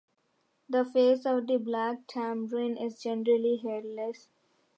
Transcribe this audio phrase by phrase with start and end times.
[0.67, 4.29] The face of the black tamarin is generally hairless.